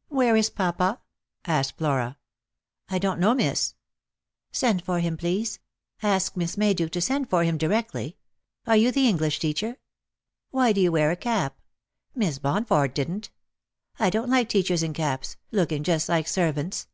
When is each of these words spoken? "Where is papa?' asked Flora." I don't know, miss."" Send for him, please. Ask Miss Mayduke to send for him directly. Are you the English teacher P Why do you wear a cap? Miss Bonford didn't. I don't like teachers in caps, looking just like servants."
"Where 0.08 0.34
is 0.34 0.48
papa?' 0.48 1.02
asked 1.44 1.76
Flora." 1.76 2.16
I 2.88 2.98
don't 2.98 3.20
know, 3.20 3.34
miss."" 3.34 3.74
Send 4.50 4.82
for 4.82 4.98
him, 5.00 5.18
please. 5.18 5.58
Ask 6.02 6.38
Miss 6.38 6.56
Mayduke 6.56 6.90
to 6.92 7.02
send 7.02 7.28
for 7.28 7.44
him 7.44 7.58
directly. 7.58 8.16
Are 8.66 8.78
you 8.78 8.90
the 8.90 9.06
English 9.06 9.40
teacher 9.40 9.74
P 9.74 9.78
Why 10.52 10.72
do 10.72 10.80
you 10.80 10.90
wear 10.90 11.10
a 11.10 11.16
cap? 11.16 11.60
Miss 12.14 12.38
Bonford 12.38 12.94
didn't. 12.94 13.28
I 13.98 14.08
don't 14.08 14.30
like 14.30 14.48
teachers 14.48 14.82
in 14.82 14.94
caps, 14.94 15.36
looking 15.52 15.82
just 15.82 16.08
like 16.08 16.28
servants." 16.28 16.86